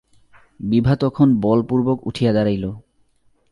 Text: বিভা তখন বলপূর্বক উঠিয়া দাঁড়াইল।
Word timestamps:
বিভা 0.59 0.93
তখন 0.95 1.27
বলপূর্বক 1.41 1.97
উঠিয়া 2.07 2.31
দাঁড়াইল। 2.33 2.65